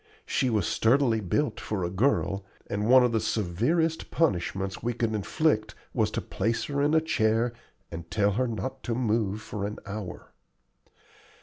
She 0.25 0.49
was 0.49 0.65
sturdily 0.65 1.19
built 1.21 1.59
for 1.59 1.83
a 1.83 1.89
girl, 1.91 2.43
and 2.65 2.89
one 2.89 3.03
of 3.03 3.11
the 3.11 3.19
severest 3.19 4.09
punishments 4.09 4.81
we 4.81 4.93
could 4.93 5.13
inflict 5.13 5.75
was 5.93 6.09
to 6.09 6.21
place 6.21 6.63
her 6.63 6.81
in 6.81 6.95
a 6.95 7.01
chair 7.01 7.53
and 7.91 8.09
tell 8.09 8.31
her 8.31 8.47
not 8.47 8.81
to 8.85 8.95
move 8.95 9.43
for 9.43 9.63
an 9.63 9.77
hour. 9.85 10.33